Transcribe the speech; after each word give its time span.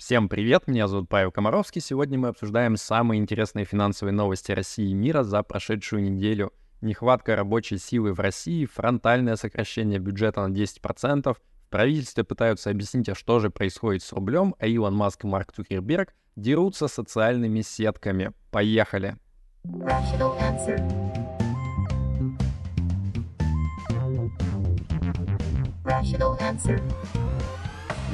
Всем 0.00 0.30
привет, 0.30 0.66
меня 0.66 0.88
зовут 0.88 1.10
Павел 1.10 1.30
Комаровский. 1.30 1.82
Сегодня 1.82 2.18
мы 2.18 2.28
обсуждаем 2.28 2.78
самые 2.78 3.20
интересные 3.20 3.66
финансовые 3.66 4.14
новости 4.14 4.50
России 4.50 4.88
и 4.88 4.94
мира 4.94 5.24
за 5.24 5.42
прошедшую 5.42 6.02
неделю. 6.02 6.54
Нехватка 6.80 7.36
рабочей 7.36 7.76
силы 7.76 8.14
в 8.14 8.20
России, 8.20 8.64
фронтальное 8.64 9.36
сокращение 9.36 9.98
бюджета 9.98 10.48
на 10.48 10.54
10%, 10.54 11.34
в 11.34 11.40
правительстве 11.68 12.24
пытаются 12.24 12.70
объяснить, 12.70 13.10
а 13.10 13.14
что 13.14 13.40
же 13.40 13.50
происходит 13.50 14.02
с 14.02 14.14
рублем, 14.14 14.54
а 14.58 14.66
Илон 14.66 14.96
Маск 14.96 15.24
и 15.24 15.26
Марк 15.26 15.52
Цукерберг 15.52 16.14
дерутся 16.34 16.88
социальными 16.88 17.60
сетками. 17.60 18.32
Поехали! 18.50 19.18
Rational 25.84 26.38
answer. 26.40 26.80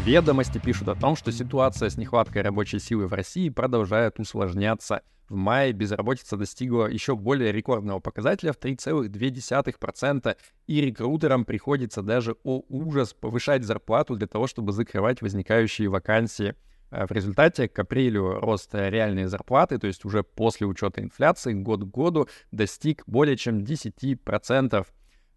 Ведомости 0.05 0.59
пишут 0.59 0.89
о 0.89 0.95
том, 0.95 1.17
что 1.17 1.33
ситуация 1.33 1.89
с 1.89 1.97
нехваткой 1.97 2.43
рабочей 2.43 2.79
силы 2.79 3.07
в 3.07 3.13
России 3.13 3.49
продолжает 3.49 4.21
усложняться. 4.21 5.03
В 5.29 5.35
мае 5.35 5.73
безработица 5.73 6.37
достигла 6.37 6.87
еще 6.87 7.17
более 7.17 7.51
рекордного 7.51 7.99
показателя 7.99 8.53
в 8.53 8.59
3,2%, 8.59 10.37
и 10.69 10.81
рекрутерам 10.81 11.45
приходится 11.45 12.03
даже, 12.03 12.37
о 12.45 12.63
ужас, 12.69 13.15
повышать 13.15 13.65
зарплату 13.65 14.15
для 14.15 14.29
того, 14.29 14.47
чтобы 14.47 14.71
закрывать 14.71 15.23
возникающие 15.23 15.89
вакансии. 15.89 16.55
А 16.91 17.09
в 17.09 17.11
результате 17.11 17.69
к 17.69 17.77
апрелю 17.77 18.39
рост 18.39 18.71
реальной 18.73 19.25
зарплаты, 19.25 19.79
то 19.79 19.89
есть 19.89 20.05
уже 20.05 20.23
после 20.23 20.69
учета 20.69 21.03
инфляции, 21.03 21.53
год 21.53 21.81
к 21.83 21.87
году 21.87 22.29
достиг 22.53 23.03
более 23.07 23.37
чем 23.37 23.59
10%. 23.59 24.87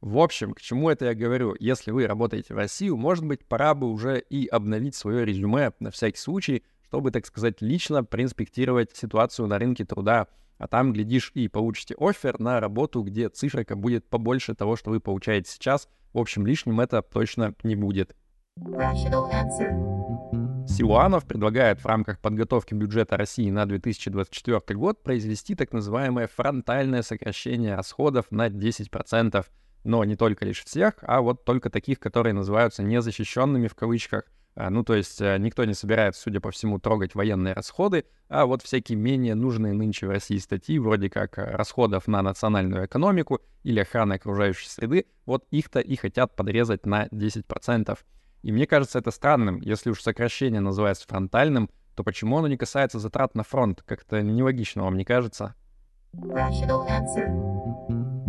В 0.01 0.17
общем, 0.17 0.53
к 0.53 0.61
чему 0.61 0.89
это 0.89 1.05
я 1.05 1.13
говорю? 1.13 1.55
Если 1.59 1.91
вы 1.91 2.07
работаете 2.07 2.53
в 2.53 2.57
Россию, 2.57 2.95
может 2.95 3.25
быть, 3.25 3.45
пора 3.45 3.73
бы 3.73 3.91
уже 3.91 4.19
и 4.19 4.47
обновить 4.47 4.95
свое 4.95 5.25
резюме 5.25 5.73
на 5.79 5.91
всякий 5.91 6.19
случай, 6.19 6.63
чтобы, 6.85 7.11
так 7.11 7.25
сказать, 7.25 7.61
лично 7.61 8.03
проинспектировать 8.05 8.95
ситуацию 8.95 9.47
на 9.47 9.59
рынке 9.59 9.83
труда. 9.83 10.27
А 10.57 10.67
там, 10.67 10.93
глядишь, 10.93 11.31
и 11.35 11.49
получите 11.49 11.95
офер 11.99 12.39
на 12.39 12.61
работу, 12.61 13.03
где 13.03 13.27
циферка 13.29 13.75
будет 13.75 14.09
побольше 14.09 14.55
того, 14.55 14.77
что 14.77 14.89
вы 14.89 15.01
получаете 15.01 15.51
сейчас. 15.51 15.89
В 16.13 16.17
общем, 16.17 16.45
лишним 16.45 16.79
это 16.79 17.01
точно 17.01 17.53
не 17.63 17.75
будет. 17.75 18.15
Силуанов 20.67 21.25
предлагает 21.25 21.81
в 21.81 21.85
рамках 21.85 22.19
подготовки 22.19 22.73
бюджета 22.73 23.17
России 23.17 23.49
на 23.49 23.65
2024 23.65 24.77
год 24.77 25.03
произвести 25.03 25.55
так 25.55 25.73
называемое 25.73 26.27
фронтальное 26.27 27.01
сокращение 27.01 27.75
расходов 27.75 28.31
на 28.31 28.47
10% 28.47 29.45
но 29.83 30.03
не 30.03 30.15
только 30.15 30.45
лишь 30.45 30.63
всех, 30.63 30.95
а 31.01 31.21
вот 31.21 31.45
только 31.45 31.69
таких, 31.69 31.99
которые 31.99 32.33
называются 32.33 32.83
незащищенными 32.83 33.67
в 33.67 33.75
кавычках. 33.75 34.23
А, 34.55 34.69
ну, 34.69 34.83
то 34.83 34.93
есть 34.93 35.21
э, 35.21 35.37
никто 35.37 35.63
не 35.63 35.73
собирается, 35.73 36.21
судя 36.21 36.41
по 36.41 36.51
всему, 36.51 36.79
трогать 36.79 37.15
военные 37.15 37.53
расходы, 37.53 38.05
а 38.27 38.45
вот 38.45 38.61
всякие 38.61 38.97
менее 38.97 39.35
нужные 39.35 39.73
нынче 39.73 40.07
в 40.07 40.09
России 40.09 40.37
статьи, 40.37 40.79
вроде 40.79 41.09
как 41.09 41.37
э, 41.37 41.43
расходов 41.43 42.07
на 42.07 42.21
национальную 42.21 42.85
экономику 42.85 43.39
или 43.63 43.79
охраны 43.79 44.13
окружающей 44.13 44.67
среды, 44.67 45.05
вот 45.25 45.45
их-то 45.51 45.79
и 45.79 45.95
хотят 45.95 46.35
подрезать 46.35 46.85
на 46.85 47.05
10%. 47.07 47.97
И 48.41 48.51
мне 48.51 48.67
кажется 48.67 48.99
это 48.99 49.11
странным, 49.11 49.61
если 49.61 49.91
уж 49.91 50.01
сокращение 50.01 50.61
называется 50.61 51.07
фронтальным, 51.07 51.69
то 51.95 52.03
почему 52.03 52.37
оно 52.37 52.47
не 52.47 52.57
касается 52.57 52.99
затрат 52.99 53.35
на 53.35 53.43
фронт? 53.43 53.81
Как-то 53.85 54.21
нелогично, 54.21 54.83
вам 54.83 54.97
не 54.97 55.05
кажется? 55.05 55.55
Rational 56.13 56.87
answer. 56.87 57.78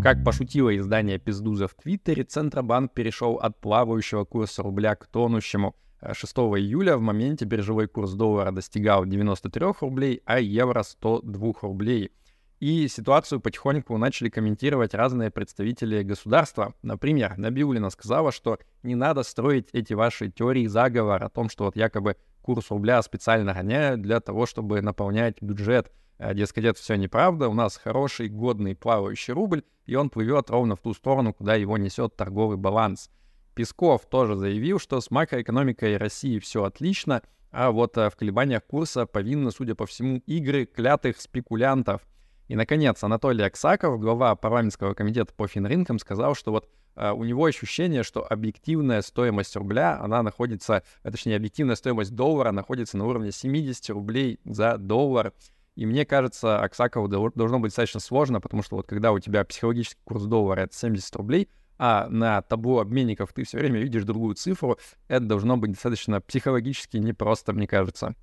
Как 0.03 0.25
пошутило 0.25 0.75
издание 0.75 1.19
Пиздуза 1.19 1.69
в 1.69 1.75
Твиттере, 1.75 2.25
Центробанк 2.25 2.95
перешел 2.95 3.35
от 3.35 3.61
плавающего 3.61 4.25
курса 4.25 4.63
рубля 4.63 4.95
к 4.95 5.07
тонущему. 5.07 5.77
6 6.11 6.39
э, 6.39 6.41
июля 6.41 6.97
в 6.97 7.03
моменте 7.03 7.45
биржевой 7.45 7.87
курс 7.87 8.13
доллара 8.15 8.51
достигал 8.51 9.05
93 9.05 9.67
рублей, 9.83 10.23
а 10.25 10.41
евро 10.41 10.83
102 10.83 11.53
рублей. 11.61 12.13
И 12.61 12.89
ситуацию 12.89 13.41
потихоньку 13.41 13.99
начали 13.99 14.31
комментировать 14.31 14.95
разные 14.95 15.31
представители 15.31 16.03
государства. 16.03 16.75
Например, 16.81 17.37
Набиулина 17.37 17.91
сказала, 17.91 18.33
что 18.33 18.59
не 18.83 18.95
надо 18.95 19.23
строить 19.23 19.69
эти 19.75 19.93
ваши 19.93 20.31
теории 20.31 20.67
заговора 20.67 21.27
о 21.27 21.31
том, 21.31 21.51
что 21.51 21.65
вот 21.65 21.77
якобы 21.77 22.17
курс 22.41 22.71
рубля 22.71 23.03
специально 23.03 23.53
гоняют 23.53 24.01
для 24.01 24.21
того, 24.21 24.47
чтобы 24.47 24.81
наполнять 24.81 25.43
бюджет. 25.43 25.93
Э, 26.21 26.35
дескать, 26.35 26.65
это 26.65 26.79
все 26.79 26.97
неправда, 26.97 27.49
у 27.49 27.55
нас 27.55 27.79
хороший, 27.79 28.29
годный 28.29 28.77
плавающий 28.77 29.33
рубль, 29.33 29.63
и 29.87 29.95
он 29.95 30.11
плывет 30.11 30.51
ровно 30.51 30.77
в 30.77 30.81
ту 30.81 30.93
сторону, 30.93 31.33
куда 31.33 31.55
его 31.55 31.79
несет 31.79 32.15
торговый 32.15 32.59
баланс. 32.59 33.11
Песков 33.55 34.07
тоже 34.07 34.37
заявил, 34.37 34.79
что 34.79 35.01
с 35.01 35.11
макроэкономикой 35.11 35.97
России 35.97 36.39
все 36.39 36.65
отлично, 36.65 37.23
а 37.51 37.71
вот 37.71 37.97
э, 37.97 38.11
в 38.11 38.17
колебаниях 38.17 38.67
курса 38.67 39.07
повинны, 39.07 39.51
судя 39.51 39.75
по 39.75 39.87
всему, 39.87 40.19
игры 40.27 40.67
клятых 40.67 41.19
спекулянтов. 41.23 42.03
И, 42.49 42.55
наконец, 42.55 43.03
Анатолий 43.03 43.45
Аксаков, 43.45 43.99
глава 43.99 44.37
парламентского 44.37 44.93
комитета 44.93 45.33
по 45.33 45.49
финрынкам, 45.49 45.99
сказал, 45.99 46.35
что 46.35 46.53
вот 46.53 46.69
Uh, 46.97 47.15
у 47.15 47.23
него 47.23 47.45
ощущение, 47.45 48.03
что 48.03 48.27
объективная 48.29 49.01
стоимость 49.01 49.55
рубля, 49.55 49.99
она 50.03 50.25
находится, 50.25 50.83
а 51.05 51.11
точнее, 51.11 51.37
объективная 51.37 51.77
стоимость 51.77 52.17
доллара 52.17 52.51
находится 52.51 52.99
на 52.99 53.07
уровне 53.07 53.31
70 53.31 53.91
рублей 53.91 54.41
за 54.45 54.77
доллар. 54.77 55.33
И 55.77 55.87
мне 55.87 56.05
кажется, 56.05 56.61
Аксакову 56.61 57.09
должно 57.09 57.59
быть 57.59 57.71
достаточно 57.71 58.01
сложно, 58.01 58.41
потому 58.41 58.63
что 58.63 58.77
вот 58.77 58.87
когда 58.87 59.13
у 59.13 59.19
тебя 59.19 59.45
психологический 59.45 60.01
курс 60.05 60.25
доллара— 60.25 60.61
это 60.63 60.75
70 60.75 61.17
рублей, 61.17 61.49
а 61.79 62.09
на 62.09 62.43
табло 62.43 62.81
обменников 62.81 63.33
ты 63.33 63.45
все 63.45 63.59
время 63.59 63.81
видишь 63.81 64.05
другую 64.05 64.35
цифру, 64.35 64.79
это 65.09 65.25
должно 65.25 65.57
быть 65.57 65.73
достаточно 65.73 66.21
психологически 66.21 66.99
непросто, 66.99 67.53
мне 67.53 67.67
кажется. 67.67 68.15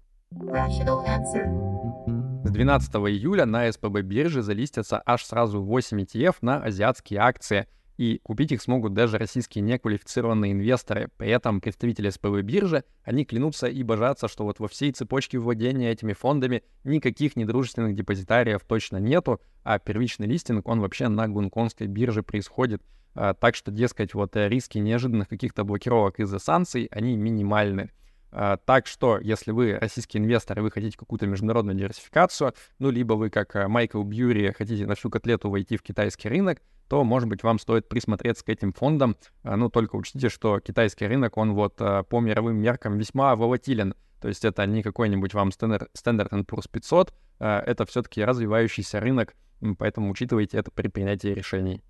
С 2.43 2.51
12 2.51 2.95
июля 2.95 3.45
на 3.45 3.71
СПБ 3.71 4.01
бирже 4.01 4.41
залистятся 4.41 5.01
аж 5.05 5.23
сразу 5.23 5.61
8 5.61 6.01
ETF 6.01 6.35
на 6.41 6.63
азиатские 6.63 7.19
акции— 7.21 7.67
и 7.97 8.19
купить 8.23 8.51
их 8.51 8.61
смогут 8.61 8.93
даже 8.93 9.17
российские 9.17 9.63
неквалифицированные 9.63 10.51
инвесторы. 10.51 11.09
При 11.17 11.29
этом 11.29 11.59
представители 11.59 12.09
СПВ 12.09 12.41
биржи, 12.43 12.83
они 13.03 13.25
клянутся 13.25 13.67
и 13.67 13.83
божатся, 13.83 14.27
что 14.27 14.43
вот 14.43 14.59
во 14.59 14.67
всей 14.67 14.91
цепочке 14.91 15.39
владения 15.39 15.91
этими 15.91 16.13
фондами 16.13 16.63
никаких 16.83 17.35
недружественных 17.35 17.95
депозитариев 17.95 18.61
точно 18.65 18.97
нету, 18.97 19.41
а 19.63 19.79
первичный 19.79 20.27
листинг, 20.27 20.67
он 20.67 20.79
вообще 20.79 21.07
на 21.07 21.27
гонконгской 21.27 21.87
бирже 21.87 22.23
происходит. 22.23 22.81
А, 23.15 23.33
так 23.33 23.55
что, 23.55 23.71
дескать, 23.71 24.13
вот 24.13 24.35
э, 24.35 24.47
риски 24.47 24.77
неожиданных 24.77 25.27
каких-то 25.27 25.63
блокировок 25.63 26.19
из-за 26.19 26.37
санкций, 26.37 26.87
они 26.91 27.17
минимальны. 27.17 27.91
Uh, 28.29 28.59
так 28.65 28.87
что, 28.87 29.19
если 29.19 29.51
вы 29.51 29.77
российский 29.79 30.17
инвестор 30.17 30.59
и 30.59 30.61
вы 30.61 30.69
хотите 30.69 30.97
какую-то 30.97 31.25
международную 31.25 31.77
диверсификацию, 31.77 32.53
ну, 32.77 32.91
либо 32.91 33.13
вы, 33.13 33.29
как 33.29 33.55
э, 33.55 33.69
Майкл 33.69 34.03
Бьюри, 34.03 34.51
хотите 34.51 34.85
на 34.85 34.95
всю 34.95 35.09
котлету 35.09 35.49
войти 35.49 35.77
в 35.77 35.81
китайский 35.81 36.27
рынок, 36.27 36.61
то, 36.87 37.03
может 37.03 37.27
быть, 37.27 37.43
вам 37.43 37.59
стоит 37.59 37.89
присмотреться 37.89 38.45
к 38.45 38.49
этим 38.49 38.73
фондам. 38.73 39.17
А, 39.43 39.55
ну, 39.55 39.69
только 39.69 39.95
учтите, 39.95 40.29
что 40.29 40.59
китайский 40.59 41.07
рынок, 41.07 41.37
он 41.37 41.53
вот 41.53 41.75
а, 41.79 42.03
по 42.03 42.19
мировым 42.19 42.57
меркам 42.57 42.97
весьма 42.97 43.35
волатилен. 43.35 43.93
То 44.21 44.27
есть 44.29 44.45
это 44.45 44.65
не 44.65 44.81
какой-нибудь 44.81 45.33
вам 45.33 45.49
Standard, 45.49 45.87
Standard 45.93 46.45
Poor's 46.45 46.69
500, 46.71 47.13
а, 47.39 47.59
это 47.59 47.85
все-таки 47.85 48.23
развивающийся 48.23 48.99
рынок, 48.99 49.35
поэтому 49.77 50.09
учитывайте 50.09 50.57
это 50.57 50.71
при 50.71 50.87
принятии 50.87 51.29
решений. 51.29 51.83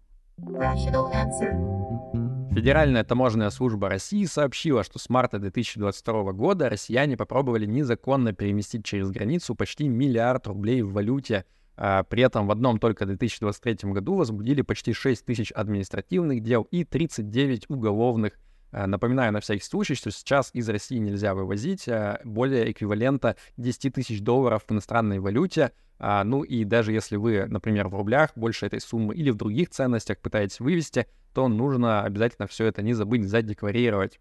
Федеральная 2.52 3.04
таможенная 3.04 3.52
служба 3.52 3.88
России 3.88 4.26
сообщила, 4.26 4.84
что 4.84 4.98
с 4.98 5.10
марта 5.10 5.38
2022 5.38 6.32
года 6.34 6.70
россияне 6.70 7.16
попробовали 7.16 7.68
незаконно 7.68 8.34
переместить 8.34 8.84
через 8.84 9.12
границу 9.12 9.54
почти 9.54 9.88
миллиард 9.88 10.48
рублей 10.48 10.82
в 10.82 10.92
валюте– 10.94 11.46
при 11.78 12.24
этом 12.24 12.48
в 12.48 12.52
одном 12.52 12.80
только 12.80 13.06
2023 13.06 13.92
году 13.92 14.16
возбудили 14.16 14.64
почти 14.64 14.94
6 14.94 15.24
тысяч 15.26 15.52
административных 15.52 16.42
дел 16.42 16.68
и 16.72 16.84
39 16.84 17.70
уголовных. 17.70 18.34
А, 18.72 18.88
напоминаю 18.88 19.32
на 19.32 19.40
всякий 19.40 19.64
случай, 19.64 19.96
что 19.96 20.12
сейчас 20.12 20.50
из 20.54 20.68
России 20.68 20.98
нельзя 20.98 21.34
вывозить 21.34 21.88
а, 21.88 22.20
более 22.24 22.72
эквивалента 22.72 23.36
10 23.58 23.94
тысяч 23.94 24.22
долларов 24.22 24.64
в 24.68 24.72
иностранной 24.72 25.20
валюте. 25.20 25.72
Ну 26.00 26.44
и 26.44 26.64
даже 26.64 26.92
если 26.92 27.16
вы, 27.16 27.48
например, 27.48 27.88
в 27.88 27.96
рублях 27.96 28.30
больше 28.36 28.68
этой 28.68 28.80
суммы 28.80 29.16
или 29.16 29.32
в 29.32 29.36
других 29.36 29.72
ценностях 29.72 30.20
пытаетесь 30.20 30.60
вывести, 30.60 31.08
то 31.34 31.48
нужно 31.48 32.04
обязательно 32.04 32.46
все 32.48 32.66
это 32.66 32.84
не 32.84 32.94
забыть 32.94 33.28
задекларировать. 33.28 34.20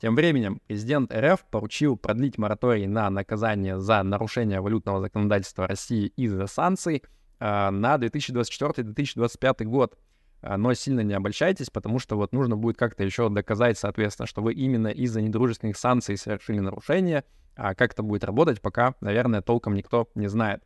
Тем 0.00 0.16
временем 0.16 0.62
президент 0.66 1.14
РФ 1.14 1.44
поручил 1.50 1.96
продлить 1.96 2.38
мораторий 2.38 2.86
на 2.86 3.10
наказание 3.10 3.78
за 3.78 4.02
нарушение 4.02 4.62
валютного 4.62 5.00
законодательства 5.00 5.66
России 5.66 6.06
из-за 6.16 6.46
санкций 6.46 7.02
э, 7.38 7.70
на 7.70 7.96
2024-2025 7.96 9.64
год. 9.64 9.98
А, 10.40 10.56
но 10.56 10.72
сильно 10.72 11.00
не 11.00 11.12
обольщайтесь, 11.12 11.68
потому 11.68 11.98
что 11.98 12.16
вот 12.16 12.32
нужно 12.32 12.56
будет 12.56 12.78
как-то 12.78 13.04
еще 13.04 13.28
доказать, 13.28 13.78
соответственно, 13.78 14.26
что 14.26 14.40
вы 14.40 14.54
именно 14.54 14.88
из-за 14.88 15.20
недружественных 15.20 15.76
санкций 15.76 16.16
совершили 16.16 16.60
нарушение. 16.60 17.24
А 17.54 17.74
как 17.74 17.92
это 17.92 18.02
будет 18.02 18.24
работать, 18.24 18.62
пока, 18.62 18.94
наверное, 19.02 19.42
толком 19.42 19.74
никто 19.74 20.08
не 20.14 20.28
знает. 20.28 20.62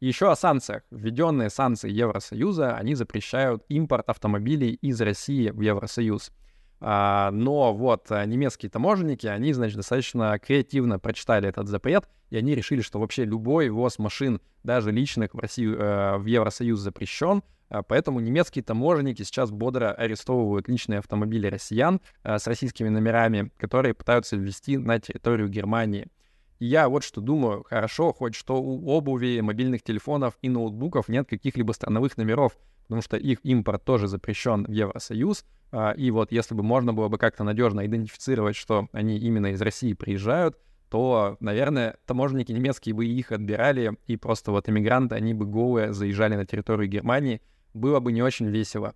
еще 0.00 0.30
о 0.30 0.36
санкциях. 0.36 0.82
Введенные 0.90 1.48
санкции 1.48 1.90
Евросоюза, 1.90 2.76
они 2.76 2.94
запрещают 2.94 3.64
импорт 3.68 4.10
автомобилей 4.10 4.74
из 4.74 5.00
России 5.00 5.48
в 5.48 5.62
Евросоюз. 5.62 6.30
А, 6.86 7.30
но 7.30 7.72
вот 7.72 8.12
а, 8.12 8.26
немецкие 8.26 8.68
таможенники, 8.68 9.26
они, 9.26 9.54
значит, 9.54 9.78
достаточно 9.78 10.38
креативно 10.38 10.98
прочитали 10.98 11.48
этот 11.48 11.66
запрет, 11.66 12.06
и 12.28 12.36
они 12.36 12.54
решили, 12.54 12.82
что 12.82 13.00
вообще 13.00 13.24
любой 13.24 13.70
ввоз 13.70 13.98
машин, 13.98 14.38
даже 14.64 14.92
личных 14.92 15.32
в 15.32 15.38
Россию, 15.38 15.78
э, 15.78 16.18
в 16.18 16.26
Евросоюз 16.26 16.78
запрещен, 16.78 17.42
а, 17.70 17.82
Поэтому 17.82 18.20
немецкие 18.20 18.62
таможенники 18.62 19.22
сейчас 19.22 19.50
бодро 19.50 19.92
арестовывают 19.92 20.68
личные 20.68 20.98
автомобили 20.98 21.46
россиян 21.46 22.02
с 22.22 22.46
российскими 22.46 22.90
номерами, 22.90 23.50
которые 23.56 23.94
пытаются 23.94 24.36
ввести 24.36 24.76
на 24.76 25.00
территорию 25.00 25.48
Германии. 25.48 26.08
Я 26.66 26.88
вот 26.88 27.04
что 27.04 27.20
думаю, 27.20 27.62
хорошо, 27.68 28.14
хоть 28.14 28.34
что 28.34 28.56
у 28.56 28.88
обуви, 28.88 29.38
мобильных 29.40 29.82
телефонов 29.82 30.38
и 30.40 30.48
ноутбуков 30.48 31.08
нет 31.08 31.28
каких-либо 31.28 31.72
страновых 31.72 32.16
номеров, 32.16 32.56
потому 32.84 33.02
что 33.02 33.18
их 33.18 33.40
импорт 33.42 33.84
тоже 33.84 34.08
запрещен 34.08 34.64
в 34.64 34.70
Евросоюз. 34.70 35.44
А, 35.72 35.90
и 35.90 36.10
вот 36.10 36.32
если 36.32 36.54
бы 36.54 36.62
можно 36.62 36.94
было 36.94 37.08
бы 37.08 37.18
как-то 37.18 37.44
надежно 37.44 37.84
идентифицировать, 37.84 38.56
что 38.56 38.88
они 38.92 39.18
именно 39.18 39.48
из 39.48 39.60
России 39.60 39.92
приезжают, 39.92 40.56
то, 40.88 41.36
наверное, 41.38 41.98
таможенники 42.06 42.52
немецкие 42.52 42.94
бы 42.94 43.04
их 43.04 43.30
отбирали, 43.30 43.98
и 44.06 44.16
просто 44.16 44.50
вот 44.50 44.66
иммигранты, 44.66 45.16
они 45.16 45.34
бы 45.34 45.44
голые 45.44 45.92
заезжали 45.92 46.34
на 46.34 46.46
территорию 46.46 46.88
Германии. 46.88 47.42
Было 47.74 48.00
бы 48.00 48.10
не 48.10 48.22
очень 48.22 48.46
весело. 48.46 48.94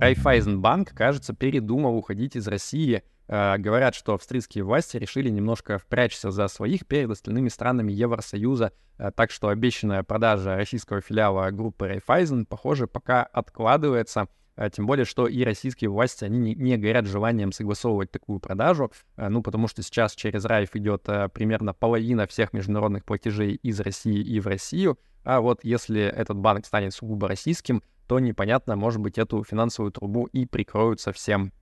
Райфайзенбанк, 0.00 0.92
кажется, 0.94 1.34
передумал 1.34 1.96
уходить 1.96 2.36
из 2.36 2.48
России— 2.48 3.02
Э, 3.32 3.58
говорят, 3.58 3.94
что 3.94 4.14
австрийские 4.14 4.64
власти 4.64 4.96
решили 4.96 5.28
немножко 5.28 5.78
впрячься 5.78 6.32
за 6.32 6.48
своих 6.48 6.84
перед 6.84 7.08
остальными 7.10 7.48
странами 7.48 7.92
Евросоюза, 7.92 8.72
э, 8.98 9.12
так 9.14 9.30
что 9.30 9.50
обещанная 9.50 10.02
продажа 10.02 10.56
российского 10.56 11.00
филиала 11.00 11.48
группы 11.52 11.86
Raiffeisen, 11.86 12.44
похоже, 12.44 12.88
пока 12.88 13.22
откладывается, 13.22 14.26
э, 14.56 14.68
тем 14.70 14.86
более, 14.86 15.04
что 15.04 15.28
и 15.28 15.44
российские 15.44 15.90
власти, 15.90 16.24
они 16.24 16.38
не, 16.40 16.54
не 16.56 16.76
горят 16.76 17.06
желанием 17.06 17.52
согласовывать 17.52 18.10
такую 18.10 18.40
продажу, 18.40 18.90
ну, 19.16 19.44
потому 19.44 19.68
что 19.68 19.84
сейчас 19.84 20.16
через 20.16 20.44
Райф 20.44 20.74
идет 20.74 21.04
примерно 21.32 21.72
половина 21.72 22.26
всех 22.26 22.52
международных 22.52 23.04
платежей 23.04 23.54
из 23.54 23.78
России 23.78 24.18
и 24.20 24.40
в 24.40 24.48
Россию, 24.48 24.98
а 25.22 25.40
вот 25.40 25.60
если 25.62 26.00
этот 26.00 26.36
банк 26.36 26.66
станет 26.66 26.94
сугубо 26.94 27.28
российским, 27.28 27.80
то 28.10 28.18
непонятно, 28.18 28.74
может 28.74 29.00
быть, 29.00 29.18
эту 29.18 29.44
финансовую 29.44 29.92
трубу 29.92 30.24
и 30.24 30.44
прикроют 30.44 31.00
совсем. 31.00 31.52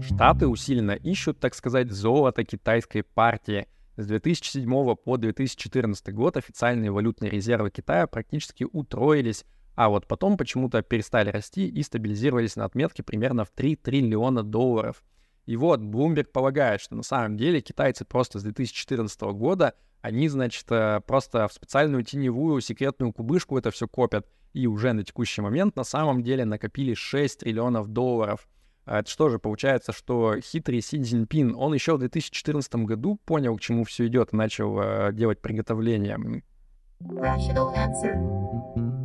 Штаты 0.00 0.46
усиленно 0.46 0.92
ищут, 0.92 1.38
так 1.38 1.54
сказать, 1.54 1.92
золото 1.92 2.42
китайской 2.42 3.02
партии. 3.02 3.66
С 3.98 4.06
2007 4.06 4.94
по 4.94 5.18
2014 5.18 6.14
год 6.14 6.38
официальные 6.38 6.92
валютные 6.92 7.30
резервы 7.30 7.70
Китая 7.70 8.06
практически 8.06 8.66
утроились, 8.72 9.44
а 9.74 9.90
вот 9.90 10.06
потом 10.06 10.38
почему-то 10.38 10.80
перестали 10.80 11.28
расти 11.28 11.68
и 11.68 11.82
стабилизировались 11.82 12.56
на 12.56 12.64
отметке 12.64 13.02
примерно 13.02 13.44
в 13.44 13.50
3 13.50 13.76
триллиона 13.76 14.42
долларов. 14.42 15.04
И 15.46 15.56
вот 15.56 15.80
Bloomberg 15.80 16.26
полагает, 16.32 16.80
что 16.80 16.96
на 16.96 17.02
самом 17.02 17.36
деле 17.36 17.60
китайцы 17.60 18.04
просто 18.04 18.40
с 18.40 18.42
2014 18.42 19.20
года, 19.32 19.74
они, 20.00 20.28
значит, 20.28 20.66
э, 20.70 21.00
просто 21.06 21.48
в 21.48 21.52
специальную 21.52 22.02
теневую 22.04 22.60
секретную 22.60 23.12
кубышку 23.12 23.56
это 23.56 23.70
все 23.70 23.88
копят 23.88 24.26
и 24.52 24.66
уже 24.66 24.92
на 24.92 25.04
текущий 25.04 25.42
момент 25.42 25.76
на 25.76 25.84
самом 25.84 26.22
деле 26.22 26.44
накопили 26.44 26.94
6 26.94 27.40
триллионов 27.40 27.88
долларов. 27.88 28.48
А 28.84 29.00
это 29.00 29.10
что 29.10 29.28
же, 29.28 29.38
получается, 29.38 29.92
что 29.92 30.40
хитрый 30.40 30.80
Си 30.80 31.02
Цзиньпин, 31.02 31.54
он 31.56 31.74
еще 31.74 31.96
в 31.96 31.98
2014 31.98 32.74
году 32.76 33.18
понял, 33.24 33.56
к 33.56 33.60
чему 33.60 33.84
все 33.84 34.06
идет, 34.06 34.32
и 34.32 34.36
начал 34.36 34.80
э, 34.80 35.12
делать 35.12 35.40
приготовления. 35.40 36.42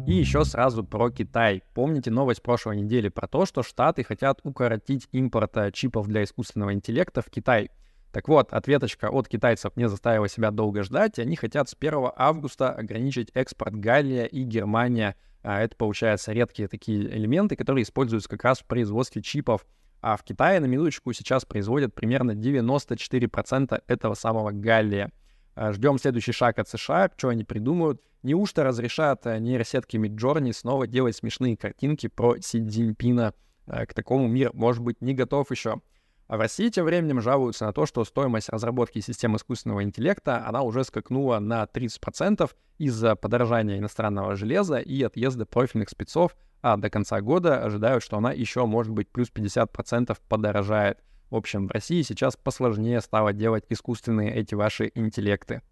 И 0.08 0.14
еще 0.14 0.44
сразу 0.46 0.84
про 0.84 1.10
Китай. 1.10 1.64
Помните 1.74 2.12
новость 2.12 2.42
прошлой 2.42 2.78
недели 2.78 3.10
про 3.10 3.28
то, 3.28 3.46
что 3.46 3.64
Штаты 3.64 4.04
хотят 4.04 4.40
укоротить 4.44 5.08
импорт 5.12 5.56
э, 5.58 5.72
чипов 5.72 6.08
для 6.08 6.24
искусственного 6.24 6.74
интеллекта 6.74 7.22
в 7.22 7.30
Китай. 7.30 7.70
Так 8.12 8.28
вот, 8.28 8.52
ответочка 8.52 9.10
от 9.10 9.30
китайцев 9.30 9.78
не 9.78 9.88
заставила 9.88 10.28
себя 10.28 10.52
долго 10.52 10.84
ждать, 10.84 11.18
и 11.18 11.22
они 11.22 11.36
хотят 11.38 11.70
с 11.70 11.76
1 11.80 12.10
августа 12.16 12.72
ограничить 12.74 13.32
экспорт 13.34 13.76
Галлия 13.76 14.26
и 14.26 14.44
Германия 14.44 15.16
а 15.44 15.62
это, 15.62 15.76
получается, 15.76 16.34
редкие 16.34 16.68
такие 16.68 17.02
элементы, 17.18 17.56
которые 17.56 17.84
используются 17.84 18.30
как 18.30 18.44
раз 18.44 18.60
в 18.60 18.66
производстве 18.66 19.22
чипов. 19.22 19.66
А 20.02 20.18
в 20.18 20.24
Китае, 20.24 20.60
на 20.60 20.66
минуточку, 20.66 21.14
сейчас 21.14 21.46
производят 21.46 21.94
примерно 21.94 22.32
94% 22.32 23.84
этого 23.88 24.14
самого 24.14 24.52
галлия. 24.52 25.12
А, 25.56 25.74
ждем 25.74 25.98
следующий 25.98 26.32
шаг 26.32 26.60
от 26.60 26.70
США, 26.70 27.10
что 27.16 27.30
они 27.30 27.44
придумают. 27.44 28.02
Неужто 28.24 28.64
разрешат 28.64 29.26
э, 29.26 29.40
нейросетки 29.40 29.98
Midjourney 29.98 30.54
снова 30.54 30.88
делать 30.88 31.16
смешные 31.16 31.58
картинки 31.58 32.08
про 32.08 32.40
Си 32.40 32.66
Цзиньпина? 32.66 33.34
Э, 33.68 33.86
к 33.86 33.94
такому 33.94 34.28
мир, 34.28 34.52
может 34.54 34.82
быть, 34.84 35.02
не 35.02 35.14
готов 35.14 35.52
еще. 35.52 35.82
А 36.28 36.38
в 36.38 36.40
России 36.40 36.70
тем 36.70 36.86
временем 36.86 37.20
жалуются 37.20 37.66
на 37.66 37.74
то, 37.74 37.86
что 37.86 38.06
стоимость 38.06 38.48
разработки 38.48 39.00
систем 39.00 39.36
искусственного 39.36 39.84
интеллекта, 39.84 40.48
она 40.48 40.62
уже 40.62 40.86
скакнула 40.86 41.40
на 41.40 41.64
30% 41.64 42.50
из-за 42.78 43.16
подорожания 43.16 43.78
иностранного 43.78 44.36
железа 44.36 44.78
и 44.78 45.04
отъезда 45.04 45.46
профильных 45.46 45.90
спецов, 45.90 46.38
а 46.62 46.78
до 46.78 46.90
конца 46.90 47.20
года 47.20 47.62
ожидают, 47.62 48.02
что 48.02 48.18
она 48.18 48.32
еще, 48.32 48.66
может 48.66 48.94
быть, 48.94 49.10
плюс 49.10 49.30
50% 49.30 50.18
подорожает. 50.30 51.00
В 51.32 51.36
общем, 51.36 51.68
в 51.68 51.72
России 51.72 52.04
сейчас 52.04 52.36
посложнее 52.36 53.02
стало 53.02 53.34
делать 53.34 53.66
искусственные 53.70 54.36
эти 54.36 54.54
ваши 54.54 54.92
интеллекты. 54.94 55.64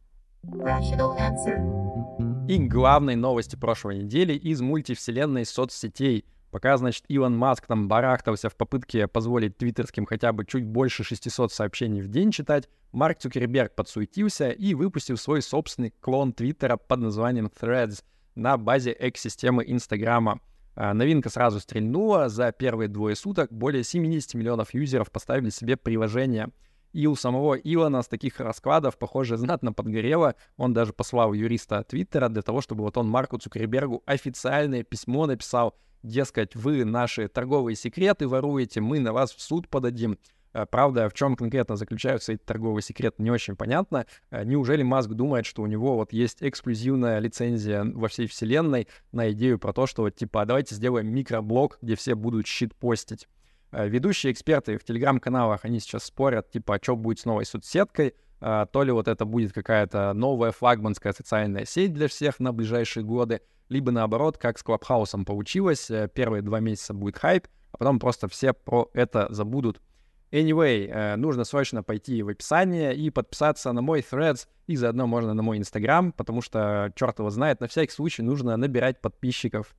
И 2.48 2.58
главной 2.58 3.16
новости 3.16 3.56
прошлой 3.56 4.00
недели 4.00 4.34
из 4.34 4.62
мультивселенной 4.62 5.46
соцсетей— 5.46 6.26
Пока, 6.52 6.78
значит, 6.78 7.06
Илон 7.08 7.38
Маск 7.38 7.68
там 7.68 7.88
барахтался 7.88 8.50
в 8.50 8.56
попытке 8.56 9.08
позволить 9.08 9.58
твиттерским 9.58 10.06
хотя 10.06 10.34
бы 10.34 10.46
чуть 10.46 10.66
больше 10.66 11.04
600 11.04 11.52
сообщений 11.54 12.02
в 12.02 12.08
день 12.08 12.32
читать, 12.32 12.68
Марк 12.92 13.20
Цукерберг 13.20 13.76
подсуетился 13.76 14.50
и 14.50 14.74
выпустил 14.74 15.18
свой 15.18 15.44
собственный 15.44 15.94
клон 16.00 16.34
Твиттера 16.34 16.78
под 16.78 17.02
названием 17.02 17.48
Threads 17.48 18.04
на 18.34 18.58
базе 18.58 18.96
экосистемы 19.00 19.64
Инстаграма. 19.68 20.40
А, 20.76 20.94
новинка 20.94 21.30
сразу 21.30 21.60
стрельнула. 21.60 22.30
За 22.30 22.52
первые 22.52 22.88
двое 22.88 23.16
суток 23.16 23.52
более 23.52 23.84
70 23.84 24.34
миллионов 24.36 24.74
юзеров 24.74 25.12
поставили 25.12 25.50
себе 25.50 25.78
приложение. 25.78 26.50
И 26.92 27.06
у 27.06 27.16
самого 27.16 27.56
Илона 27.56 28.02
с 28.02 28.08
таких 28.08 28.40
раскладов, 28.40 28.98
похоже, 28.98 29.38
знатно 29.38 29.74
подгорело. 29.74 30.36
Он 30.58 30.74
даже 30.74 30.92
послал 30.92 31.34
юриста 31.34 31.84
Твиттера 31.84 32.30
для 32.30 32.42
того, 32.42 32.62
чтобы 32.62 32.84
вот 32.84 32.98
он 32.98 33.08
Марку 33.08 33.38
Цукербергу 33.38 34.02
официальное 34.06 34.84
письмо 34.84 35.28
написал, 35.28 35.76
дескать, 36.02 36.56
вы 36.56 36.86
наши 36.86 37.28
торговые 37.28 37.76
секреты 37.76 38.28
воруете, 38.28 38.82
мы 38.82 39.00
на 39.00 39.14
вас 39.14 39.34
в 39.34 39.42
суд 39.42 39.68
подадим. 39.68 40.18
Э, 40.54 40.66
правда, 40.66 41.10
в 41.10 41.14
чем 41.14 41.36
конкретно 41.36 41.76
заключаются 41.76 42.34
эти 42.34 42.42
торговые 42.42 42.84
секреты, 42.84 43.22
не 43.22 43.32
очень 43.32 43.56
понятно. 43.56 44.06
Э, 44.32 44.44
неужели 44.44 44.84
Маск 44.84 45.10
думает, 45.10 45.46
что 45.46 45.62
у 45.62 45.68
него 45.68 45.96
вот 45.96 46.14
есть 46.14 46.38
эксклюзивная 46.42 47.20
лицензия 47.20 47.84
во 47.84 48.08
всей 48.08 48.28
вселенной 48.28 48.88
на 49.12 49.32
идею 49.32 49.60
про 49.60 49.74
то, 49.74 49.88
что 49.88 50.04
вот 50.04 50.16
типа 50.16 50.46
давайте 50.46 50.76
сделаем 50.76 51.08
микроблог, 51.08 51.78
где 51.82 51.96
все 51.96 52.16
будут 52.16 52.48
щит 52.48 52.76
постить. 52.76 53.28
Э, 53.72 53.88
ведущие 53.88 54.32
эксперты 54.34 54.78
в 54.78 54.84
телеграм-каналах, 54.84 55.66
они 55.66 55.80
сейчас 55.80 56.06
спорят, 56.06 56.50
типа, 56.52 56.76
а 56.76 56.80
что 56.82 56.96
будет 56.96 57.20
с 57.20 57.26
новой 57.26 57.46
соцсеткой, 57.46 58.16
то 58.40 58.84
ли 58.84 58.92
вот 58.94 59.10
это 59.10 59.26
будет 59.26 59.52
какая-то 59.52 60.14
новая 60.14 60.54
флагманская 60.54 61.12
социальная 61.12 61.66
сеть 61.66 61.94
для 61.94 62.08
всех 62.08 62.40
на 62.40 62.54
ближайшие 62.54 63.04
годы, 63.04 63.42
либо 63.68 63.92
наоборот, 63.92 64.38
как 64.38 64.58
с 64.58 64.64
Клабхаусом 64.64 65.26
получилось, 65.26 65.92
первые 66.14 66.42
два 66.42 66.62
месяца 66.62 66.94
будет 66.94 67.18
хайп, 67.18 67.48
а 67.74 67.78
потом 67.80 68.00
просто 68.00 68.30
все 68.30 68.54
про 68.54 68.90
это 68.94 69.28
забудут. 69.30 69.82
Anyway, 70.32 70.88
э, 70.88 71.16
нужно 71.16 71.44
срочно 71.44 71.82
пойти 71.82 72.22
в 72.22 72.30
описание 72.30 72.96
и 72.96 73.10
подписаться 73.10 73.72
на 73.72 73.82
мой 73.82 74.02
Threads, 74.02 74.48
и 74.68 74.76
заодно 74.76 75.08
можно 75.08 75.34
на 75.34 75.42
мой 75.42 75.58
Инстаграм, 75.58 76.12
потому 76.12 76.42
что, 76.42 76.92
черт 76.96 77.18
его 77.18 77.32
знает, 77.32 77.62
на 77.62 77.68
всякий 77.68 77.92
случай 77.92 78.22
нужно 78.22 78.56
набирать 78.56 79.02
подписчиков. 79.02 79.76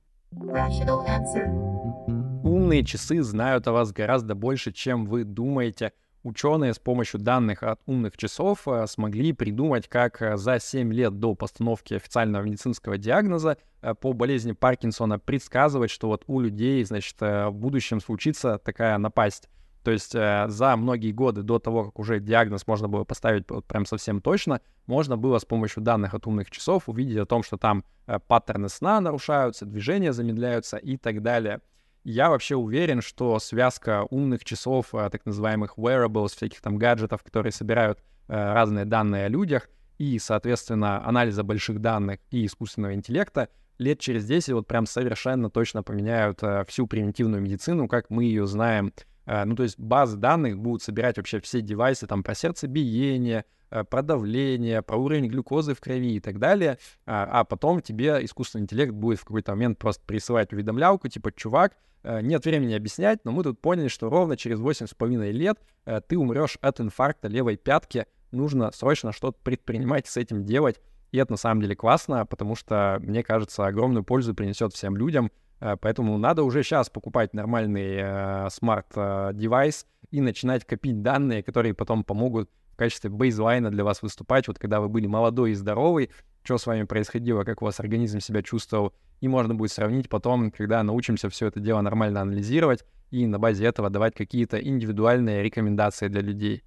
Умные 2.43 2.83
часы 2.83 3.21
знают 3.21 3.67
о 3.67 3.71
вас 3.71 3.93
гораздо 3.93 4.35
больше, 4.35 4.73
чем 4.73 5.05
вы 5.05 5.23
думаете 5.23 5.93
ученые 6.23 6.73
с 6.73 6.79
помощью 6.79 7.19
данных 7.21 7.63
от 7.63 7.79
умных 7.85 8.17
часов 8.17 8.67
э, 8.67 8.85
смогли 8.87 9.31
придумать, 9.31 9.87
как 9.87 10.21
э, 10.21 10.35
за 10.35 10.59
7 10.59 10.91
лет 10.93 11.17
до 11.17 11.33
постановки 11.33 11.93
официального 11.93 12.43
медицинского 12.43 12.97
диагноза 12.97 13.57
по 14.01 14.13
болезни 14.13 14.51
Паркинсона 14.51 15.17
предсказывать, 15.17 15.89
что 15.89 16.07
вот 16.07 16.23
у 16.27 16.39
людей, 16.39 16.83
значит, 16.83 17.19
в 17.19 17.49
будущем 17.51 17.99
случится 17.99 18.59
такая 18.59 18.95
напасть. 18.99 19.49
То 19.83 19.91
есть 19.91 20.11
за 20.11 20.75
многие 20.77 21.11
годы 21.11 21.41
до 21.41 21.57
того, 21.57 21.85
как 21.85 21.99
уже 21.99 22.19
диагноз 22.19 22.67
можно 22.67 22.87
было 22.87 23.03
поставить 23.03 23.49
вот 23.49 23.65
прям 23.65 23.85
совсем 23.85 24.21
точно, 24.21 24.61
можно 24.85 25.17
было 25.17 25.39
с 25.39 25.45
помощью 25.45 25.81
данных 25.81 26.13
от 26.13 26.27
умных 26.27 26.51
часов 26.51 26.87
увидеть 26.87 27.17
о 27.17 27.25
том, 27.25 27.41
что 27.41 27.57
там 27.57 27.83
паттерны 28.27 28.69
сна 28.69 29.01
нарушаются, 29.01 29.65
движения 29.65 30.13
замедляются 30.13 30.77
и 30.77 30.97
так 30.97 31.23
далее. 31.23 31.61
Я 32.03 32.31
вообще 32.31 32.55
уверен, 32.55 33.01
что 33.01 33.37
связка 33.37 34.07
умных 34.09 34.43
часов, 34.43 34.95
э, 34.95 35.09
так 35.11 35.23
называемых 35.25 35.77
wearables, 35.77 36.29
всяких 36.29 36.59
там 36.59 36.77
гаджетов, 36.77 37.21
которые 37.21 37.51
собирают 37.51 37.99
э, 38.27 38.33
разные 38.33 38.85
данные 38.85 39.25
о 39.25 39.29
людях, 39.29 39.69
и, 39.99 40.17
соответственно, 40.17 41.05
анализа 41.07 41.43
больших 41.43 41.79
данных 41.79 42.19
и 42.31 42.47
искусственного 42.47 42.95
интеллекта, 42.95 43.49
лет 43.77 43.99
через 43.99 44.25
10 44.25 44.53
вот 44.53 44.67
прям 44.67 44.87
совершенно 44.87 45.51
точно 45.51 45.83
поменяют 45.83 46.41
э, 46.41 46.65
всю 46.67 46.87
примитивную 46.87 47.39
медицину, 47.39 47.87
как 47.87 48.09
мы 48.09 48.23
ее 48.23 48.47
знаем. 48.47 48.91
Э, 49.25 49.45
ну, 49.45 49.55
то 49.55 49.63
есть 49.63 49.79
базы 49.79 50.17
данных 50.17 50.57
будут 50.57 50.81
собирать 50.81 51.17
вообще 51.17 51.39
все 51.39 51.61
девайсы 51.61 52.07
там 52.07 52.23
про 52.23 52.35
сердцебиение, 52.35 53.45
э, 53.69 53.83
про 53.83 54.01
давление, 54.01 54.81
про 54.81 54.97
уровень 54.97 55.27
глюкозы 55.27 55.73
в 55.73 55.79
крови 55.79 56.15
и 56.15 56.19
так 56.19 56.39
далее, 56.39 56.77
а, 57.05 57.27
а 57.31 57.43
потом 57.43 57.81
тебе 57.81 58.23
искусственный 58.23 58.63
интеллект 58.63 58.93
будет 58.93 59.19
в 59.19 59.25
какой-то 59.25 59.51
момент 59.51 59.77
просто 59.77 60.03
присылать 60.05 60.53
уведомлялку, 60.53 61.07
типа, 61.07 61.31
чувак, 61.31 61.73
э, 62.03 62.21
нет 62.21 62.45
времени 62.45 62.73
объяснять, 62.73 63.23
но 63.25 63.31
мы 63.31 63.43
тут 63.43 63.61
поняли, 63.61 63.87
что 63.87 64.09
ровно 64.09 64.37
через 64.37 64.59
8,5 64.59 65.31
лет 65.31 65.57
э, 65.85 66.01
ты 66.07 66.17
умрешь 66.17 66.57
от 66.61 66.79
инфаркта 66.81 67.27
левой 67.27 67.57
пятки, 67.57 68.05
нужно 68.31 68.71
срочно 68.71 69.11
что-то 69.11 69.37
предпринимать, 69.43 70.07
с 70.07 70.17
этим 70.17 70.45
делать, 70.45 70.81
и 71.11 71.17
это 71.17 71.33
на 71.33 71.37
самом 71.37 71.61
деле 71.61 71.75
классно, 71.75 72.25
потому 72.25 72.55
что, 72.55 72.97
мне 73.01 73.23
кажется, 73.23 73.65
огромную 73.65 74.03
пользу 74.03 74.33
принесет 74.33 74.73
всем 74.73 74.95
людям. 74.95 75.31
Э, 75.61 75.77
поэтому 75.79 76.17
надо 76.17 76.43
уже 76.43 76.63
сейчас 76.63 76.89
покупать 76.89 77.33
нормальный 77.33 78.49
smart-девайс 78.49 79.83
э, 79.85 80.07
и 80.11 80.21
начинать 80.21 80.65
копить 80.65 81.01
данные, 81.01 81.43
которые 81.43 81.73
потом 81.73 82.03
помогут 82.03 82.49
в 82.73 82.75
качестве 82.75 83.09
baseline 83.09 83.62
а 83.62 83.69
для 83.69 83.83
вас 83.83 84.01
выступать. 84.01 84.47
Вот 84.47 84.59
когда 84.59 84.81
вы 84.81 84.89
были 84.89 85.07
молодой 85.07 85.51
и 85.51 85.55
здоровый, 85.55 86.09
что 86.43 86.57
с 86.57 86.65
вами 86.65 86.83
происходило, 86.83 87.43
как 87.43 87.61
у 87.61 87.65
вас 87.65 87.79
организм 87.79 88.19
себя 88.19 88.41
чувствовал, 88.41 88.93
и 89.19 89.27
можно 89.27 89.53
будет 89.53 89.71
сравнить 89.71 90.09
потом, 90.09 90.49
когда 90.49 90.81
научимся 90.81 91.29
все 91.29 91.47
это 91.47 91.59
дело 91.59 91.81
нормально 91.81 92.21
анализировать 92.21 92.83
и 93.11 93.27
на 93.27 93.37
базе 93.37 93.65
этого 93.65 93.91
давать 93.91 94.15
какие-то 94.15 94.57
индивидуальные 94.57 95.43
рекомендации 95.43 96.07
для 96.07 96.21
людей. 96.21 96.63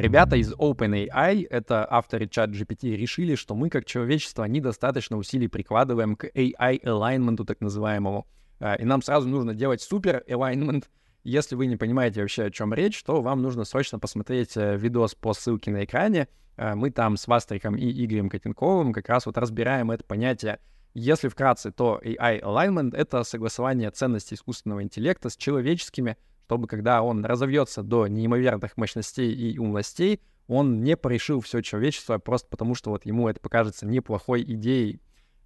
Ребята 0.00 0.36
из 0.36 0.52
OpenAI, 0.52 1.44
это 1.50 1.84
авторы 1.90 2.28
ChatGPT, 2.28 2.94
решили, 2.94 3.34
что 3.34 3.56
мы 3.56 3.68
как 3.68 3.84
человечество 3.84 4.44
недостаточно 4.44 5.16
усилий 5.16 5.48
прикладываем 5.48 6.14
к 6.14 6.26
AI 6.26 6.80
alignment, 6.84 7.44
так 7.44 7.60
называемому. 7.60 8.24
А, 8.60 8.74
и 8.76 8.84
нам 8.84 9.02
сразу 9.02 9.28
нужно 9.28 9.54
делать 9.54 9.82
супер 9.82 10.22
alignment. 10.28 10.84
Если 11.24 11.56
вы 11.56 11.66
не 11.66 11.76
понимаете 11.76 12.20
вообще, 12.20 12.44
о 12.44 12.50
чем 12.50 12.72
речь, 12.72 13.02
то 13.02 13.20
вам 13.22 13.42
нужно 13.42 13.64
срочно 13.64 13.98
посмотреть 13.98 14.56
э, 14.56 14.76
видос 14.76 15.16
по 15.16 15.34
ссылке 15.34 15.72
на 15.72 15.84
экране. 15.84 16.28
А, 16.56 16.76
мы 16.76 16.92
там 16.92 17.16
с 17.16 17.26
Вастриком 17.26 17.74
и 17.74 17.90
Игорем 17.90 18.30
Котенковым 18.30 18.92
как 18.92 19.08
раз 19.08 19.26
вот 19.26 19.36
разбираем 19.36 19.90
это 19.90 20.04
понятие. 20.04 20.60
Если 20.94 21.26
вкратце, 21.26 21.72
то 21.72 22.00
AI 22.04 22.40
alignment— 22.40 22.94
это 22.96 23.24
согласование 23.24 23.90
ценностей 23.90 24.36
искусственного 24.36 24.84
интеллекта 24.84 25.28
с 25.28 25.36
человеческими, 25.36 26.16
чтобы 26.48 26.66
когда 26.66 27.02
он 27.02 27.26
разовьется 27.26 27.82
до 27.82 28.06
неимоверных 28.06 28.78
мощностей 28.78 29.30
и 29.34 29.58
умностей, 29.58 30.22
он 30.46 30.82
не 30.82 30.96
порешил 30.96 31.42
все 31.42 31.60
человечество 31.60 32.16
просто 32.16 32.48
потому, 32.48 32.74
что 32.74 32.88
вот 32.88 33.04
ему 33.04 33.28
это 33.28 33.38
покажется 33.38 33.86
неплохой 33.86 34.42
идеей. 34.44 34.98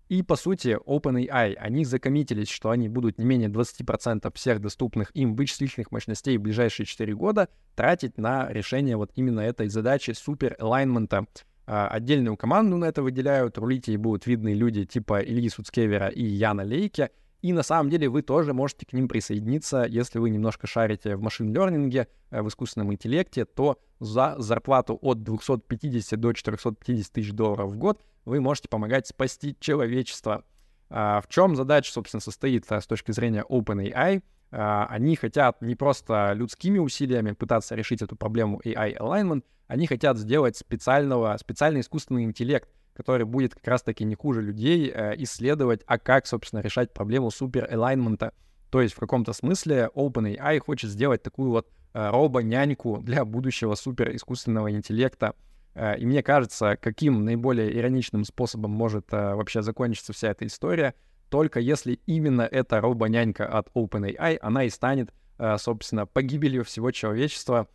И, 0.08 0.22
по 0.22 0.36
сути, 0.36 0.78
OpenAI, 0.86 1.54
они 1.54 1.84
закоммитились, 1.84 2.48
что 2.48 2.70
они 2.70 2.88
будут 2.88 3.18
не 3.18 3.24
менее 3.24 3.48
20% 3.48 4.32
всех 4.36 4.60
доступных 4.60 5.10
им 5.16 5.34
вычислительных 5.34 5.90
мощностей 5.90 6.36
в 6.36 6.42
ближайшие 6.42 6.86
4 6.86 7.12
года 7.16 7.48
тратить 7.74 8.16
на 8.16 8.48
решение 8.52 8.96
вот 8.96 9.10
именно 9.16 9.40
этой 9.40 9.66
задачи 9.66 10.12
супер 10.12 10.54
элайнмента. 10.60 11.26
А, 11.66 11.88
отдельную 11.88 12.36
команду 12.36 12.76
на 12.76 12.84
это 12.84 13.02
выделяют, 13.02 13.58
рулить 13.58 13.88
ей 13.88 13.96
будут 13.96 14.28
видны 14.28 14.54
люди 14.54 14.84
типа 14.84 15.20
Ильи 15.20 15.48
Суцкевера 15.48 16.06
и 16.06 16.22
Яна 16.22 16.62
Лейке— 16.62 17.10
и 17.42 17.52
на 17.52 17.64
самом 17.64 17.90
деле 17.90 18.08
вы 18.08 18.22
тоже 18.22 18.54
можете 18.54 18.86
к 18.86 18.92
ним 18.92 19.08
присоединиться, 19.08 19.84
если 19.88 20.20
вы 20.20 20.30
немножко 20.30 20.68
шарите 20.68 21.16
в 21.16 21.22
машин-лернинге, 21.22 22.06
э, 22.30 22.40
в 22.40 22.48
искусственном 22.48 22.92
интеллекте, 22.92 23.44
то 23.44 23.78
за 23.98 24.36
зарплату 24.38 24.98
от 25.02 25.24
250 25.24 26.18
до 26.18 26.32
450 26.32 27.12
тысяч 27.12 27.32
долларов 27.32 27.72
в 27.72 27.76
год 27.76 28.00
вы 28.24 28.40
можете 28.40 28.68
помогать 28.68 29.08
спасти 29.08 29.56
человечество. 29.58 30.44
А, 30.88 31.20
в 31.20 31.28
чем 31.28 31.56
задача, 31.56 31.92
собственно, 31.92 32.20
состоит 32.20 32.70
а, 32.70 32.80
с 32.80 32.86
точки 32.86 33.10
зрения 33.10 33.44
OpenAI? 33.48 34.22
А, 34.52 34.86
они 34.86 35.16
хотят 35.16 35.62
не 35.62 35.74
просто 35.74 36.32
людскими 36.34 36.78
усилиями 36.78 37.32
пытаться 37.32 37.74
решить 37.74 38.02
эту 38.02 38.14
проблему 38.14 38.60
AI 38.64 38.96
alignment, 38.98 39.42
они 39.66 39.88
хотят 39.88 40.16
сделать 40.16 40.56
специального, 40.56 41.36
специальный 41.38 41.80
искусственный 41.80 42.22
интеллект— 42.22 42.68
который 42.94 43.24
будет 43.24 43.54
как 43.54 43.66
раз-таки 43.66 44.04
не 44.04 44.14
хуже 44.14 44.42
людей 44.42 44.90
э, 44.94 45.14
исследовать, 45.18 45.82
а 45.86 45.98
как, 45.98 46.26
собственно, 46.26 46.60
решать 46.60 46.92
проблему 46.92 47.30
супер-элайнмента. 47.30 48.32
То 48.70 48.80
есть 48.80 48.94
в 48.94 48.98
каком-то 48.98 49.32
смысле 49.32 49.90
OpenAI 49.94 50.58
хочет 50.60 50.90
сделать 50.90 51.22
такую 51.22 51.50
вот 51.50 51.68
э, 51.94 52.10
робо-няньку 52.10 52.98
для 53.02 53.24
будущего 53.24 53.74
супер-искусственного 53.74 54.70
интеллекта. 54.70 55.34
Э, 55.74 55.98
и 55.98 56.06
мне 56.06 56.22
кажется, 56.22 56.76
каким 56.76 57.24
наиболее 57.24 57.76
ироничным 57.76 58.24
способом 58.24 58.70
может 58.70 59.10
вообще 59.10 59.62
закончиться 59.62 60.12
вся 60.12 60.30
эта 60.30 60.46
история, 60.46 60.94
только 61.30 61.60
если 61.60 61.94
именно 62.06 62.42
эта 62.42 62.80
робо-нянька 62.80 63.46
от 63.46 63.68
OpenAI, 63.74 64.38
она 64.42 64.64
и 64.64 64.70
станет, 64.70 65.14
собственно, 65.56 66.04
погибелью 66.04 66.62
всего 66.62 66.90
человечества. 66.90 67.68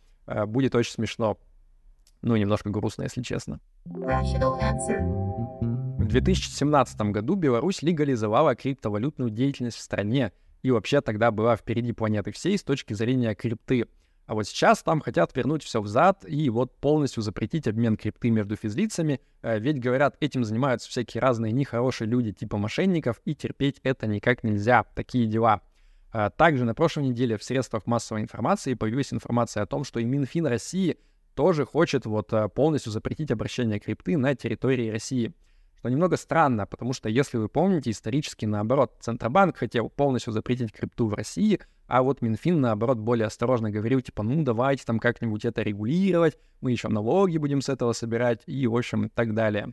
Будет 0.46 0.76
очень 0.76 0.92
смешно. 0.92 1.38
Ну, 2.22 2.36
немножко 2.36 2.70
грустно, 2.70 3.02
если 3.02 3.22
честно. 3.22 3.60
В 5.98 6.06
2017 6.06 7.00
году 7.12 7.34
Беларусь 7.34 7.82
легализовала 7.82 8.54
криптовалютную 8.54 9.30
деятельность 9.30 9.76
в 9.76 9.80
стране 9.80 10.32
и 10.62 10.70
вообще 10.70 11.00
тогда 11.00 11.30
была 11.30 11.56
впереди 11.56 11.92
планеты 11.92 12.32
всей 12.32 12.58
с 12.58 12.62
точки 12.62 12.94
зрения 12.94 13.34
крипты. 13.34 13.86
А 14.26 14.34
вот 14.34 14.46
сейчас 14.46 14.82
там 14.82 15.00
хотят 15.00 15.34
вернуть 15.34 15.62
все 15.62 15.80
взад 15.80 16.24
и 16.28 16.50
вот 16.50 16.76
полностью 16.80 17.22
запретить 17.22 17.66
обмен 17.66 17.96
крипты 17.96 18.30
между 18.30 18.56
физлицами, 18.56 19.20
э, 19.40 19.58
ведь, 19.58 19.80
говорят, 19.80 20.16
этим 20.20 20.44
занимаются 20.44 20.90
всякие 20.90 21.22
разные 21.22 21.50
нехорошие 21.50 22.08
люди 22.08 22.32
типа 22.32 22.58
мошенников, 22.58 23.22
и 23.24 23.34
терпеть 23.34 23.80
это 23.84 24.06
никак 24.06 24.44
нельзя, 24.44 24.84
такие 24.94 25.26
дела. 25.26 25.62
А 26.12 26.28
также 26.28 26.64
на 26.64 26.74
прошлой 26.74 27.04
неделе 27.04 27.38
в 27.38 27.42
средствах 27.42 27.86
массовой 27.86 28.20
информации 28.20 28.74
появилась 28.74 29.14
информация 29.14 29.62
о 29.62 29.66
том, 29.66 29.84
что 29.84 29.98
и 29.98 30.04
Минфин 30.04 30.46
России 30.46 30.98
тоже 31.38 31.64
хочет 31.64 32.04
вот 32.04 32.32
э, 32.32 32.48
полностью 32.48 32.90
запретить 32.90 33.30
обращение 33.30 33.78
крипты 33.78 34.16
на 34.16 34.34
территории 34.34 34.90
России. 34.90 35.32
Что 35.78 35.88
немного 35.88 36.16
странно, 36.16 36.66
потому 36.66 36.92
что, 36.92 37.08
если 37.08 37.36
вы 37.36 37.48
помните, 37.48 37.92
исторически 37.92 38.44
наоборот, 38.44 38.96
Центробанк 38.98 39.56
хотел 39.56 39.88
полностью 39.88 40.32
запретить 40.32 40.72
крипту 40.72 41.06
в 41.06 41.14
России, 41.14 41.60
а 41.86 42.02
вот 42.02 42.22
Минфин, 42.22 42.60
наоборот, 42.60 42.98
более 42.98 43.26
осторожно 43.28 43.70
говорил, 43.70 44.00
типа, 44.00 44.24
ну, 44.24 44.42
давайте 44.42 44.82
там 44.84 44.98
как-нибудь 44.98 45.44
это 45.44 45.62
регулировать, 45.62 46.36
мы 46.60 46.72
еще 46.72 46.88
налоги 46.88 47.38
будем 47.38 47.62
с 47.62 47.68
этого 47.68 47.92
собирать 47.92 48.40
и, 48.46 48.66
в 48.66 48.76
общем, 48.76 49.08
так 49.08 49.32
далее. 49.32 49.72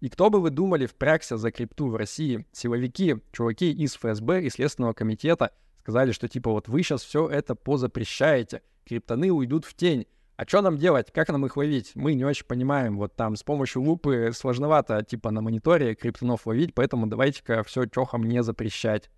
И 0.00 0.08
кто 0.08 0.30
бы 0.30 0.40
вы 0.40 0.50
думали 0.50 0.86
впрягся 0.86 1.36
за 1.36 1.52
крипту 1.52 1.90
в 1.90 1.94
России? 1.94 2.44
Силовики, 2.50 3.18
чуваки 3.30 3.70
из 3.70 3.94
ФСБ 3.94 4.42
и 4.42 4.50
Следственного 4.50 4.94
комитета 4.94 5.52
сказали, 5.78 6.10
что 6.10 6.26
типа 6.26 6.50
вот 6.50 6.66
вы 6.66 6.82
сейчас 6.82 7.04
все 7.04 7.28
это 7.28 7.54
позапрещаете, 7.54 8.62
криптоны 8.84 9.30
уйдут 9.30 9.64
в 9.64 9.74
тень. 9.74 10.08
А 10.36 10.44
что 10.46 10.62
нам 10.62 10.76
делать? 10.78 11.12
Как 11.12 11.28
нам 11.28 11.46
их 11.46 11.56
ловить? 11.56 11.92
Мы 11.94 12.14
не 12.14 12.24
очень 12.24 12.46
понимаем. 12.46 12.96
Вот 12.98 13.14
там 13.14 13.36
с 13.36 13.44
помощью 13.44 13.82
лупы 13.82 14.32
сложновато, 14.34 15.00
типа 15.04 15.30
на 15.30 15.40
мониторе 15.40 15.94
криптонов 15.94 16.46
ловить, 16.46 16.74
поэтому 16.74 17.06
давайте-ка 17.06 17.62
все 17.62 17.86
чохом 17.86 18.24
не 18.24 18.42
запрещать. 18.42 19.10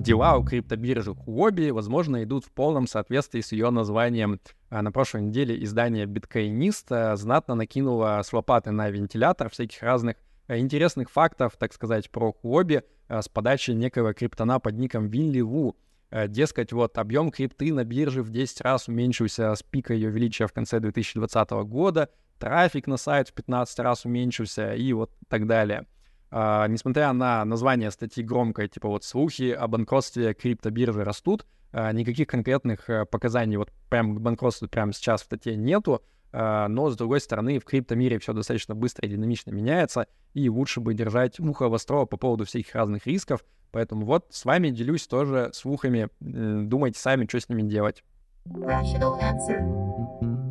Дела 0.00 0.36
у 0.36 0.44
криптобиржи 0.44 1.10
Huobi, 1.10 1.72
возможно, 1.72 2.22
идут 2.22 2.44
в 2.44 2.52
полном 2.52 2.86
соответствии 2.86 3.40
с 3.40 3.50
ее 3.50 3.70
названием. 3.70 4.38
А 4.70 4.80
на 4.82 4.92
прошлой 4.92 5.22
неделе 5.22 5.60
издание 5.64 6.06
Биткоинист 6.06 6.88
знатно 7.14 7.56
накинуло 7.56 8.20
с 8.22 8.32
лопаты 8.32 8.70
на 8.70 8.90
вентилятор 8.90 9.50
всяких 9.50 9.82
разных 9.82 10.16
э, 10.46 10.58
интересных 10.58 11.10
фактов, 11.10 11.56
так 11.58 11.72
сказать, 11.72 12.10
про 12.12 12.32
Huobi 12.44 12.84
э, 13.08 13.22
с 13.22 13.28
подачи 13.28 13.72
некого 13.72 14.14
криптона 14.14 14.60
под 14.60 14.74
ником 14.74 15.08
Винли 15.08 15.40
Ву. 15.40 15.74
Э, 16.10 16.26
дескать, 16.26 16.72
вот 16.72 16.96
объем 16.96 17.30
крипты 17.30 17.72
на 17.72 17.84
бирже 17.84 18.22
в 18.22 18.30
10 18.30 18.60
раз 18.62 18.88
уменьшился 18.88 19.54
с 19.54 19.62
пика 19.62 19.92
ее 19.92 20.10
величия 20.10 20.46
в 20.46 20.52
конце 20.52 20.80
2020 20.80 21.50
года, 21.66 22.08
трафик 22.38 22.86
на 22.86 22.96
сайт 22.96 23.28
в 23.28 23.34
15 23.34 23.78
раз 23.80 24.04
уменьшился 24.06 24.74
и 24.74 24.92
вот 24.92 25.12
так 25.28 25.46
далее. 25.46 25.86
А, 26.30 26.66
несмотря 26.66 27.12
на 27.12 27.44
название 27.44 27.90
статьи 27.90 28.22
громкое, 28.24 28.68
типа 28.68 28.88
вот 28.88 29.04
слухи 29.04 29.50
о 29.50 29.66
банкротстве 29.66 30.34
криптобиржи 30.34 31.04
растут, 31.04 31.46
а, 31.72 31.92
никаких 31.92 32.26
конкретных 32.26 32.88
а, 32.88 33.04
показаний 33.04 33.56
вот 33.56 33.70
прям 33.90 34.16
к 34.16 34.20
банкротству 34.20 34.68
прямо 34.68 34.92
сейчас 34.92 35.22
в 35.22 35.24
статье 35.26 35.56
нету, 35.56 36.02
но, 36.30 36.90
с 36.90 36.96
другой 36.98 37.22
стороны, 37.22 37.58
в 37.58 37.64
криптомире 37.64 38.18
все 38.18 38.34
достаточно 38.34 38.74
быстро 38.74 39.08
и 39.08 39.10
динамично 39.10 39.50
меняется, 39.50 40.08
и 40.34 40.50
лучше 40.50 40.78
бы 40.78 40.92
держать 40.92 41.40
ухо 41.40 41.70
востро 41.70 42.04
по 42.04 42.18
поводу 42.18 42.44
всяких 42.44 42.74
разных 42.74 43.06
рисков, 43.06 43.42
Поэтому 43.70 44.06
вот 44.06 44.26
с 44.30 44.44
вами 44.44 44.70
делюсь 44.70 45.06
тоже 45.06 45.50
слухами. 45.52 46.08
Думайте 46.20 46.98
сами, 46.98 47.26
что 47.28 47.40
с 47.40 47.48
ними 47.48 47.62
делать. 47.62 48.02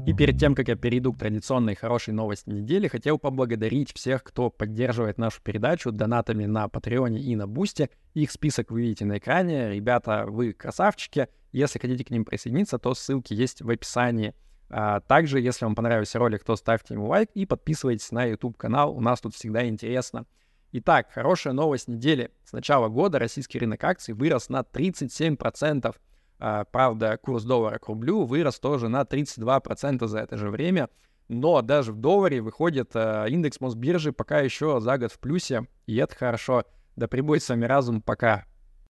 И 0.05 0.13
перед 0.13 0.39
тем, 0.39 0.55
как 0.55 0.69
я 0.69 0.75
перейду 0.75 1.11
к 1.11 1.17
традиционной 1.17 1.75
хорошей 1.75 2.13
новости 2.13 2.49
недели, 2.49 2.87
хотел 2.87 3.17
поблагодарить 3.17 3.93
всех, 3.93 4.23
кто 4.23 4.49
поддерживает 4.49 5.17
нашу 5.17 5.41
передачу 5.41 5.91
донатами 5.91 6.45
на 6.45 6.69
Патреоне 6.69 7.19
и 7.19 7.35
на 7.35 7.45
Бусте. 7.45 7.89
Их 8.13 8.31
список 8.31 8.71
вы 8.71 8.83
видите 8.83 9.03
на 9.03 9.17
экране. 9.17 9.69
Ребята, 9.71 10.25
вы 10.25 10.53
красавчики. 10.53 11.27
Если 11.51 11.79
хотите 11.79 12.05
к 12.05 12.09
ним 12.09 12.23
присоединиться, 12.23 12.77
то 12.77 12.93
ссылки 12.93 13.33
есть 13.33 13.61
в 13.61 13.69
описании. 13.69 14.33
А 14.69 15.01
также, 15.01 15.41
если 15.41 15.65
вам 15.65 15.75
понравился 15.75 16.19
ролик, 16.19 16.43
то 16.43 16.55
ставьте 16.55 16.93
ему 16.93 17.07
лайк 17.07 17.29
и 17.33 17.45
подписывайтесь 17.45 18.11
на 18.11 18.25
YouTube-канал. 18.25 18.95
У 18.95 19.01
нас 19.01 19.19
тут 19.19 19.33
всегда 19.35 19.67
интересно. 19.67 20.25
Итак, 20.79 21.07
хорошая 21.11 21.53
новость 21.53 21.87
недели. 21.87 22.29
С 22.45 22.53
начала 22.53 22.87
года 22.87 23.17
российский 23.17 23.57
рынок 23.57 23.83
акций 23.83 24.13
вырос 24.13 24.47
на 24.49 24.59
37%. 24.59 25.95
А, 26.37 26.65
правда, 26.65 27.17
курс 27.17 27.45
доллара 27.45 27.79
к 27.79 27.87
рублю 27.87 28.25
вырос 28.25 28.59
тоже 28.59 28.87
на 28.87 29.01
32% 29.01 30.05
за 30.05 30.19
это 30.19 30.37
же 30.37 30.51
время. 30.51 30.89
Но 31.29 31.63
даже 31.63 31.93
в 31.93 31.95
долларе 31.97 32.41
выходит 32.41 32.91
а, 32.93 33.25
индекс 33.25 33.59
Мосбиржи 33.59 34.11
пока 34.11 34.41
еще 34.41 34.79
за 34.79 34.99
год 34.99 35.11
в 35.11 35.17
плюсе, 35.17 35.65
и 35.87 35.95
это 35.95 36.15
хорошо. 36.15 36.63
Да 36.95 37.07
прибудет 37.07 37.41
с 37.41 37.49
вами 37.49 37.65
разум, 37.65 37.99
пока. 37.99 38.45